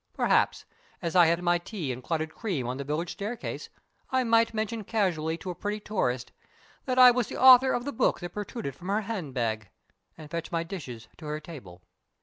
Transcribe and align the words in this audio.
Perhaps, 0.13 0.65
as 0.99 1.15
I 1.15 1.27
had 1.27 1.43
my 1.43 1.59
tea 1.59 1.91
and 1.91 2.01
clotted 2.01 2.33
cream 2.33 2.65
on 2.65 2.77
the 2.77 2.83
village 2.83 3.11
staircase, 3.11 3.69
I 4.09 4.23
might 4.23 4.51
mention 4.51 4.83
casually 4.83 5.37
to 5.37 5.51
a 5.51 5.53
pretty 5.53 5.79
tourist 5.79 6.31
that 6.85 6.97
I 6.97 7.11
was 7.11 7.27
the 7.27 7.39
author 7.39 7.71
of 7.71 7.85
the 7.85 7.93
book 7.93 8.19
that 8.21 8.33
protruded 8.33 8.73
from 8.73 8.87
her 8.87 9.01
handbag 9.01 9.69
and 10.17 10.31
fetch 10.31 10.51
my 10.51 10.63
dishes 10.63 11.07
to 11.17 11.27
her 11.27 11.39
table. 11.39 11.83